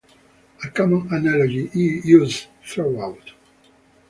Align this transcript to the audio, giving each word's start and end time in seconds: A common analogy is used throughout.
A 0.63 0.69
common 0.71 1.07
analogy 1.13 1.69
is 1.75 2.05
used 2.05 2.47
throughout. 2.63 3.33